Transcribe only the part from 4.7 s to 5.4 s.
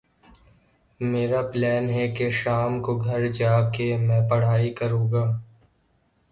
کرو گا۔